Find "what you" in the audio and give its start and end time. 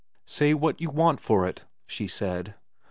0.55-0.89